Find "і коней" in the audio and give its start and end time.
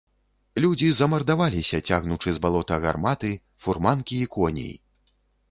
4.25-4.73